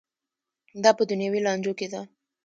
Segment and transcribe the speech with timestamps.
[0.83, 2.01] دا په دنیوي لانجو کې ده.